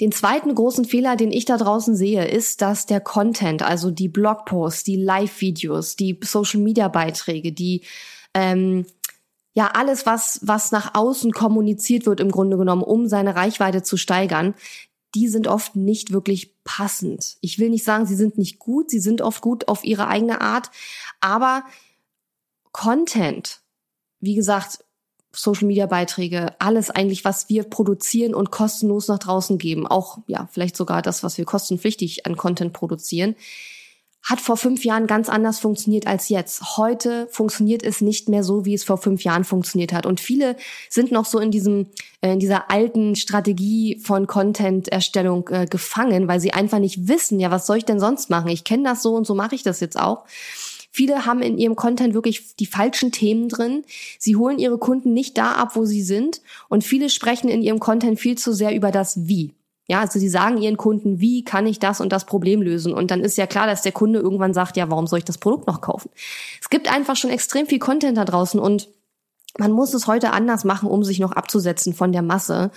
[0.02, 4.10] Den zweiten großen Fehler, den ich da draußen sehe, ist, dass der Content, also die
[4.10, 7.84] Blogposts, die Live-Videos, die Social-Media-Beiträge, die
[8.34, 8.86] ähm,
[9.54, 13.98] ja alles, was was nach außen kommuniziert wird, im Grunde genommen, um seine Reichweite zu
[13.98, 14.56] steigern,
[15.16, 17.38] die sind oft nicht wirklich passend.
[17.42, 20.42] Ich will nicht sagen, sie sind nicht gut, sie sind oft gut auf ihre eigene
[20.42, 20.70] Art,
[21.22, 21.64] aber
[22.72, 23.62] Content,
[24.20, 24.80] wie gesagt,
[25.32, 30.50] Social Media Beiträge, alles eigentlich, was wir produzieren und kostenlos nach draußen geben, auch ja,
[30.52, 33.36] vielleicht sogar das, was wir kostenpflichtig an Content produzieren,
[34.24, 36.78] hat vor fünf Jahren ganz anders funktioniert als jetzt.
[36.78, 40.06] Heute funktioniert es nicht mehr so, wie es vor fünf Jahren funktioniert hat.
[40.06, 40.58] Und viele
[40.90, 41.88] sind noch so in diesem,
[42.22, 47.52] äh, in dieser alten Strategie von Content-Erstellung äh, gefangen, weil sie einfach nicht wissen, ja,
[47.52, 48.50] was soll ich denn sonst machen?
[48.50, 50.26] Ich kenne das so und so mache ich das jetzt auch.
[50.92, 53.84] Viele haben in ihrem Content wirklich die falschen Themen drin.
[54.18, 56.42] Sie holen ihre Kunden nicht da ab, wo sie sind.
[56.70, 59.54] Und viele sprechen in ihrem Content viel zu sehr über das Wie.
[59.88, 62.94] Ja, also sie sagen ihren Kunden, wie kann ich das und das Problem lösen?
[62.94, 65.38] Und dann ist ja klar, dass der Kunde irgendwann sagt, ja, warum soll ich das
[65.38, 66.10] Produkt noch kaufen?
[66.62, 68.90] Es gibt einfach schon extrem viel Content da draußen und
[69.58, 72.70] man muss es heute anders machen, um sich noch abzusetzen von der Masse.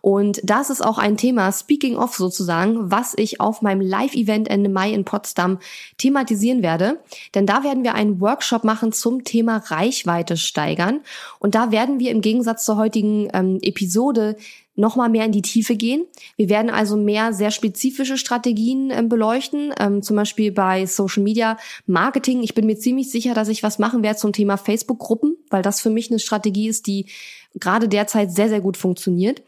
[0.00, 4.70] Und das ist auch ein Thema, speaking of sozusagen, was ich auf meinem Live-Event Ende
[4.70, 5.58] Mai in Potsdam
[5.98, 7.00] thematisieren werde.
[7.34, 11.00] Denn da werden wir einen Workshop machen zum Thema Reichweite steigern.
[11.38, 14.36] Und da werden wir im Gegensatz zur heutigen ähm, Episode
[14.74, 16.04] noch mal mehr in die Tiefe gehen.
[16.36, 21.58] Wir werden also mehr sehr spezifische Strategien äh, beleuchten, ähm, zum Beispiel bei Social Media
[21.86, 22.42] Marketing.
[22.42, 25.80] Ich bin mir ziemlich sicher, dass ich was machen werde zum Thema Facebook-Gruppen, weil das
[25.80, 27.06] für mich eine Strategie ist, die
[27.54, 29.42] gerade derzeit sehr, sehr gut funktioniert.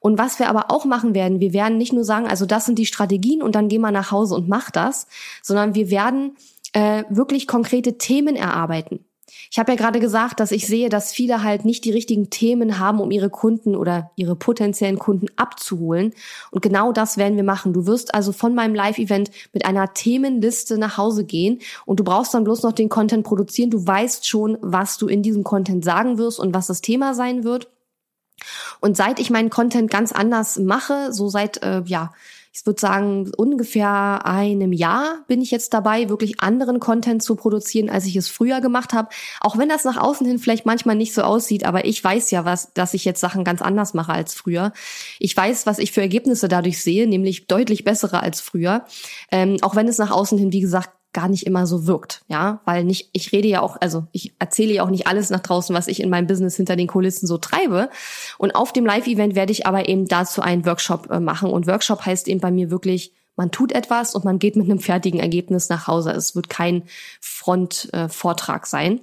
[0.00, 2.78] Und was wir aber auch machen werden, wir werden nicht nur sagen, also das sind
[2.78, 5.06] die Strategien und dann geh mal nach Hause und mach das,
[5.42, 6.36] sondern wir werden
[6.74, 9.00] äh, wirklich konkrete Themen erarbeiten.
[9.50, 12.78] Ich habe ja gerade gesagt, dass ich sehe, dass viele halt nicht die richtigen Themen
[12.78, 16.14] haben, um ihre Kunden oder ihre potenziellen Kunden abzuholen.
[16.50, 17.72] Und genau das werden wir machen.
[17.72, 22.34] Du wirst also von meinem Live-Event mit einer Themenliste nach Hause gehen und du brauchst
[22.34, 23.70] dann bloß noch den Content produzieren.
[23.70, 27.44] Du weißt schon, was du in diesem Content sagen wirst und was das Thema sein
[27.44, 27.68] wird.
[28.80, 32.12] Und seit ich meinen Content ganz anders mache, so seit äh, ja
[32.58, 37.90] ich würde sagen, ungefähr einem Jahr bin ich jetzt dabei, wirklich anderen Content zu produzieren,
[37.90, 39.10] als ich es früher gemacht habe.
[39.42, 42.46] Auch wenn das nach außen hin vielleicht manchmal nicht so aussieht, aber ich weiß ja,
[42.46, 44.72] was, dass ich jetzt Sachen ganz anders mache als früher.
[45.18, 48.86] Ich weiß, was ich für Ergebnisse dadurch sehe, nämlich deutlich bessere als früher.
[49.30, 52.60] Ähm, auch wenn es nach außen hin, wie gesagt, gar nicht immer so wirkt, ja,
[52.66, 55.74] weil nicht, ich rede ja auch, also ich erzähle ja auch nicht alles nach draußen,
[55.74, 57.88] was ich in meinem Business hinter den Kulissen so treibe.
[58.36, 61.50] Und auf dem Live-Event werde ich aber eben dazu einen Workshop äh, machen.
[61.50, 64.78] Und Workshop heißt eben bei mir wirklich, man tut etwas und man geht mit einem
[64.78, 66.10] fertigen Ergebnis nach Hause.
[66.10, 66.82] Es wird kein
[67.22, 69.00] Front-Vortrag äh, sein.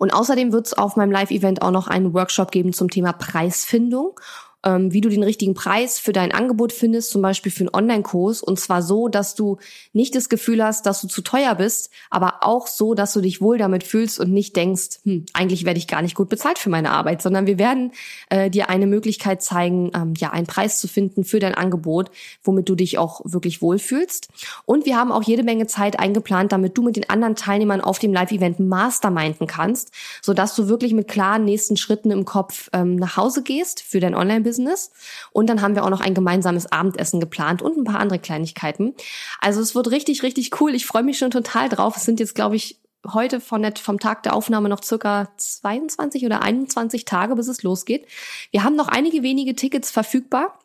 [0.00, 4.18] Und außerdem wird es auf meinem Live-Event auch noch einen Workshop geben zum Thema Preisfindung
[4.64, 8.42] ähm, wie du den richtigen Preis für dein Angebot findest, zum Beispiel für einen Online-Kurs.
[8.42, 9.58] Und zwar so, dass du
[9.92, 13.40] nicht das Gefühl hast, dass du zu teuer bist, aber auch so, dass du dich
[13.40, 16.70] wohl damit fühlst und nicht denkst, hm, eigentlich werde ich gar nicht gut bezahlt für
[16.70, 17.92] meine Arbeit, sondern wir werden
[18.30, 22.10] äh, dir eine Möglichkeit zeigen, ähm, ja, einen Preis zu finden für dein Angebot,
[22.42, 24.28] womit du dich auch wirklich wohlfühlst.
[24.64, 27.98] Und wir haben auch jede Menge Zeit eingeplant, damit du mit den anderen Teilnehmern auf
[27.98, 29.92] dem Live-Event masterminden kannst,
[30.22, 34.14] sodass du wirklich mit klaren nächsten Schritten im Kopf ähm, nach Hause gehst für dein
[34.48, 34.90] Online-Business.
[35.32, 38.94] Und dann haben wir auch noch ein gemeinsames Abendessen geplant und ein paar andere Kleinigkeiten.
[39.40, 40.74] Also es wird richtig, richtig cool.
[40.74, 41.96] Ich freue mich schon total drauf.
[41.96, 42.80] Es sind jetzt, glaube ich,
[43.12, 47.62] heute von net, vom Tag der Aufnahme noch circa 22 oder 21 Tage, bis es
[47.62, 48.06] losgeht.
[48.50, 50.58] Wir haben noch einige wenige Tickets verfügbar.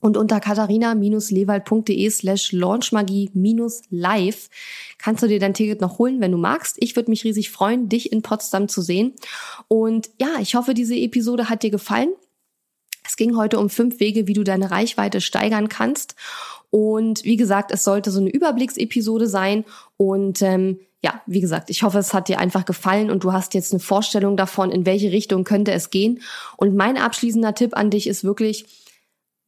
[0.00, 4.48] Und unter katharina-lewald.de slash launchmagie-live
[4.96, 6.76] kannst du dir dein Ticket noch holen, wenn du magst.
[6.78, 9.14] Ich würde mich riesig freuen, dich in Potsdam zu sehen.
[9.66, 12.10] Und ja, ich hoffe, diese Episode hat dir gefallen.
[13.08, 16.14] Es ging heute um fünf Wege, wie du deine Reichweite steigern kannst.
[16.68, 19.64] Und wie gesagt, es sollte so eine Überblicksepisode sein.
[19.96, 23.54] Und ähm, ja, wie gesagt, ich hoffe, es hat dir einfach gefallen und du hast
[23.54, 26.20] jetzt eine Vorstellung davon, in welche Richtung könnte es gehen.
[26.58, 28.66] Und mein abschließender Tipp an dich ist wirklich,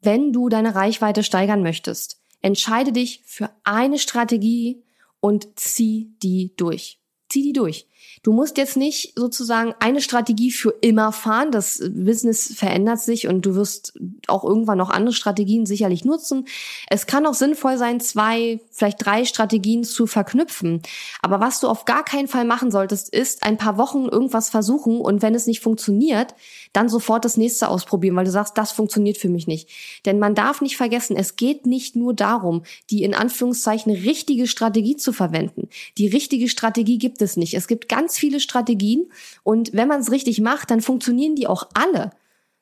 [0.01, 4.83] wenn du deine Reichweite steigern möchtest, entscheide dich für eine Strategie
[5.20, 6.99] und zieh die durch.
[7.29, 7.87] Zieh die durch.
[8.23, 11.51] Du musst jetzt nicht sozusagen eine Strategie für immer fahren.
[11.53, 13.95] Das Business verändert sich und du wirst
[14.27, 16.47] auch irgendwann noch andere Strategien sicherlich nutzen.
[16.89, 20.83] Es kann auch sinnvoll sein, zwei, vielleicht drei Strategien zu verknüpfen.
[21.23, 25.01] Aber was du auf gar keinen Fall machen solltest, ist ein paar Wochen irgendwas versuchen
[25.01, 26.35] und wenn es nicht funktioniert,
[26.75, 29.71] dann sofort das nächste ausprobieren, weil du sagst, das funktioniert für mich nicht.
[30.05, 34.97] Denn man darf nicht vergessen, es geht nicht nur darum, die in Anführungszeichen richtige Strategie
[34.97, 35.69] zu verwenden.
[35.97, 37.55] Die richtige Strategie gibt es nicht.
[37.55, 39.11] Es gibt ganz viele Strategien
[39.42, 42.11] und wenn man es richtig macht, dann funktionieren die auch alle.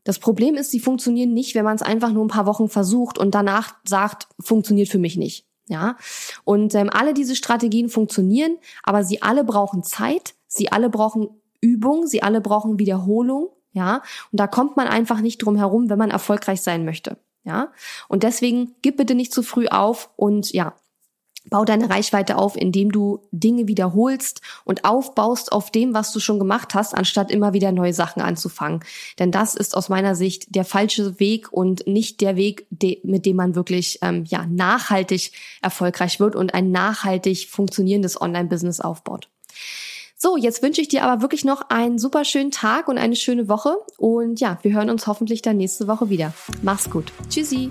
[0.04, 3.18] Das Problem ist, sie funktionieren nicht, wenn man es einfach nur ein paar Wochen versucht
[3.18, 5.46] und danach sagt, funktioniert für mich nicht.
[5.70, 5.98] Ja,
[6.44, 11.28] und ähm, alle diese Strategien funktionieren, aber sie alle brauchen Zeit, sie alle brauchen
[11.61, 14.02] Übung, sie alle brauchen Wiederholung ja.
[14.32, 17.72] Und da kommt man einfach nicht drum herum, wenn man erfolgreich sein möchte, ja.
[18.08, 20.74] Und deswegen gib bitte nicht zu früh auf und ja,
[21.48, 26.38] Bau deine Reichweite auf, indem du Dinge wiederholst und aufbaust auf dem, was du schon
[26.38, 28.81] gemacht hast, anstatt immer wieder neue Sachen anzufangen.
[29.18, 32.66] Denn das ist aus meiner Sicht der falsche Weg und nicht der Weg,
[33.03, 39.29] mit dem man wirklich ähm, ja nachhaltig erfolgreich wird und ein nachhaltig funktionierendes Online-Business aufbaut.
[40.20, 43.48] So, jetzt wünsche ich dir aber wirklich noch einen super schönen Tag und eine schöne
[43.48, 43.77] Woche.
[43.98, 46.35] Und ja, wir hören uns hoffentlich dann nächste Woche wieder.
[46.61, 47.12] Mach's gut.
[47.29, 47.70] Tschüssi.